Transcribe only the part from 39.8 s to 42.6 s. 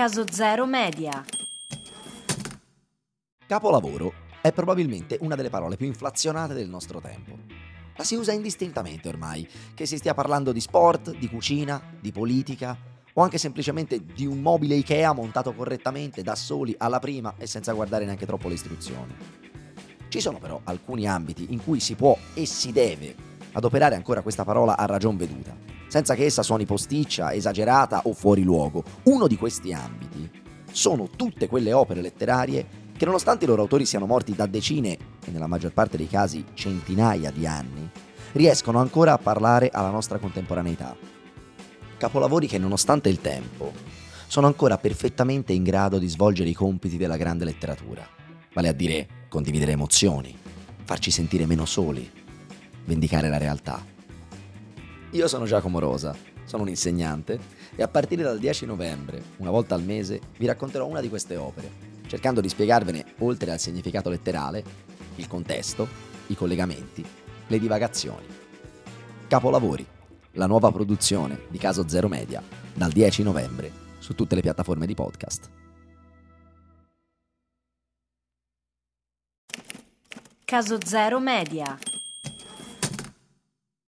nostra contemporaneità. Capolavori che